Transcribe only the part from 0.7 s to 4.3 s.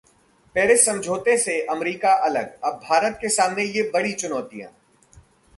समझौते से अमेरिका अलग, अब भारत के सामने ये बड़ी